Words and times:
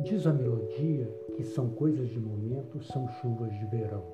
Diz 0.00 0.28
a 0.28 0.32
melodia 0.32 1.12
que 1.34 1.42
são 1.42 1.70
coisas 1.70 2.08
de 2.08 2.20
momento, 2.20 2.80
são 2.84 3.08
chuvas 3.08 3.52
de 3.52 3.66
verão. 3.66 4.04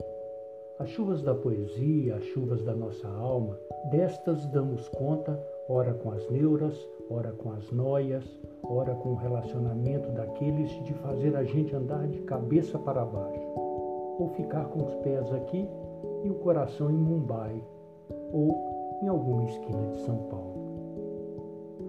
As 0.78 0.88
chuvas 0.88 1.20
da 1.20 1.34
poesia, 1.34 2.16
as 2.16 2.24
chuvas 2.24 2.62
da 2.64 2.74
nossa 2.74 3.06
alma, 3.06 3.58
destas 3.90 4.46
damos 4.46 4.88
conta, 4.88 5.38
ora 5.68 5.92
com 5.92 6.10
as 6.10 6.26
neuras, 6.30 6.74
ora 7.10 7.32
com 7.32 7.52
as 7.52 7.70
noias, 7.70 8.24
ora 8.62 8.94
com 8.94 9.10
o 9.10 9.14
relacionamento 9.14 10.10
daqueles 10.12 10.70
de 10.84 10.94
fazer 10.94 11.36
a 11.36 11.44
gente 11.44 11.76
andar 11.76 12.08
de 12.08 12.20
cabeça 12.22 12.78
para 12.78 13.04
baixo, 13.04 13.46
ou 14.18 14.32
ficar 14.36 14.64
com 14.70 14.86
os 14.86 14.94
pés 14.96 15.30
aqui 15.34 15.68
e 16.24 16.30
o 16.30 16.36
coração 16.36 16.90
em 16.90 16.96
Mumbai, 16.96 17.62
ou 18.32 18.98
em 19.02 19.08
alguma 19.08 19.44
esquina 19.44 19.86
de 19.90 19.98
São 19.98 20.16
Paulo. 20.30 20.54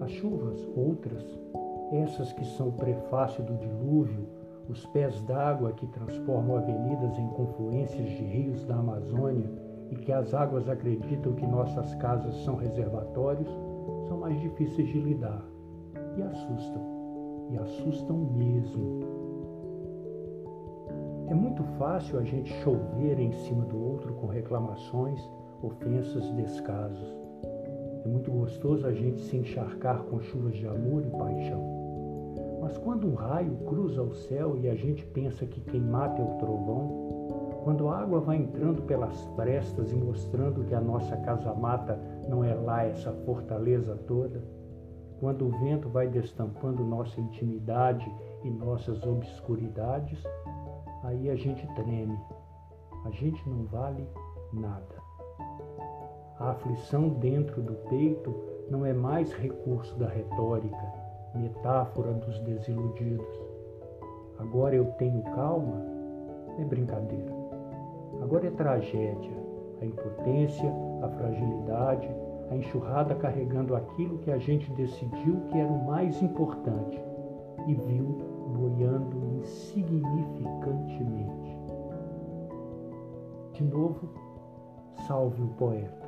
As 0.02 0.10
chuvas, 0.10 0.68
outras, 0.76 1.24
essas 1.92 2.32
que 2.32 2.44
são 2.44 2.68
o 2.68 2.72
prefácio 2.72 3.42
do 3.44 3.54
dilúvio, 3.56 4.26
os 4.68 4.84
pés 4.86 5.22
d'água 5.22 5.72
que 5.72 5.86
transformam 5.86 6.56
avenidas 6.56 7.16
em 7.18 7.28
confluências 7.28 8.08
de 8.08 8.24
rios 8.24 8.64
da 8.64 8.76
Amazônia 8.76 9.48
e 9.90 9.96
que 9.96 10.12
as 10.12 10.34
águas 10.34 10.68
acreditam 10.68 11.34
que 11.34 11.46
nossas 11.46 11.94
casas 11.96 12.34
são 12.44 12.56
reservatórios, 12.56 13.48
são 14.08 14.18
mais 14.18 14.40
difíceis 14.40 14.88
de 14.88 15.00
lidar 15.00 15.44
e 16.16 16.22
assustam, 16.22 16.82
e 17.50 17.58
assustam 17.58 18.16
mesmo. 18.16 19.00
É 21.28 21.34
muito 21.34 21.62
fácil 21.78 22.18
a 22.18 22.22
gente 22.22 22.52
chover 22.62 23.18
em 23.18 23.32
cima 23.32 23.64
do 23.64 23.78
outro 23.78 24.14
com 24.14 24.26
reclamações, 24.26 25.20
ofensas, 25.62 26.30
descasos. 26.32 27.16
É 28.04 28.08
muito 28.08 28.30
gostoso 28.30 28.86
a 28.86 28.92
gente 28.92 29.20
se 29.20 29.36
encharcar 29.36 30.04
com 30.04 30.20
chuvas 30.20 30.54
de 30.54 30.66
amor 30.66 31.04
e 31.04 31.10
paixão. 31.10 31.65
Mas 32.66 32.76
quando 32.78 33.06
um 33.06 33.14
raio 33.14 33.58
cruza 33.58 34.02
o 34.02 34.12
céu 34.12 34.58
e 34.58 34.68
a 34.68 34.74
gente 34.74 35.06
pensa 35.06 35.46
que 35.46 35.60
quem 35.60 35.80
mata 35.80 36.20
é 36.20 36.24
o 36.24 36.36
trovão, 36.38 37.60
quando 37.62 37.86
a 37.86 38.00
água 38.00 38.18
vai 38.18 38.38
entrando 38.38 38.82
pelas 38.82 39.22
frestas 39.36 39.92
e 39.92 39.94
mostrando 39.94 40.64
que 40.64 40.74
a 40.74 40.80
nossa 40.80 41.16
casa-mata 41.18 41.96
não 42.28 42.42
é 42.42 42.54
lá 42.54 42.82
essa 42.82 43.12
fortaleza 43.24 43.94
toda, 44.08 44.42
quando 45.20 45.46
o 45.46 45.50
vento 45.60 45.88
vai 45.88 46.08
destampando 46.08 46.82
nossa 46.82 47.20
intimidade 47.20 48.12
e 48.42 48.50
nossas 48.50 49.06
obscuridades, 49.06 50.20
aí 51.04 51.30
a 51.30 51.36
gente 51.36 51.64
treme. 51.76 52.18
A 53.04 53.10
gente 53.10 53.48
não 53.48 53.62
vale 53.66 54.08
nada. 54.52 54.96
A 56.40 56.50
aflição 56.50 57.10
dentro 57.10 57.62
do 57.62 57.74
peito 57.88 58.34
não 58.68 58.84
é 58.84 58.92
mais 58.92 59.32
recurso 59.34 59.96
da 59.96 60.08
retórica, 60.08 61.05
metáfora 61.34 62.12
dos 62.12 62.38
desiludidos. 62.40 63.26
Agora 64.38 64.74
eu 64.74 64.86
tenho 64.92 65.22
calma, 65.22 65.82
é 66.58 66.64
brincadeira. 66.64 67.34
Agora 68.22 68.46
é 68.46 68.50
tragédia, 68.50 69.36
a 69.80 69.84
impotência, 69.84 70.72
a 71.02 71.08
fragilidade, 71.08 72.08
a 72.50 72.56
enxurrada 72.56 73.14
carregando 73.14 73.76
aquilo 73.76 74.18
que 74.18 74.30
a 74.30 74.38
gente 74.38 74.70
decidiu 74.72 75.40
que 75.48 75.58
era 75.58 75.70
o 75.70 75.86
mais 75.86 76.22
importante 76.22 76.98
e 77.66 77.74
viu 77.74 78.18
boiando 78.54 79.16
insignificantemente. 79.38 81.56
De 83.52 83.64
novo, 83.64 84.08
salve 85.06 85.42
o 85.42 85.48
poeta. 85.48 86.06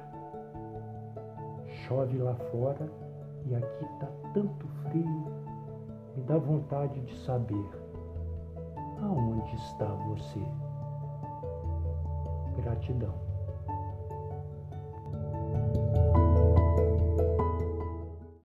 Chove 1.66 2.16
lá 2.18 2.34
fora 2.34 2.88
e 3.46 3.54
aqui 3.54 3.84
está 3.84 4.06
tanto 4.34 4.66
frio, 4.82 5.26
me 6.16 6.22
dá 6.24 6.38
vontade 6.38 7.00
de 7.00 7.16
saber 7.18 7.68
aonde 9.00 9.54
está 9.56 9.86
você. 9.86 10.40
Gratidão. 12.56 13.27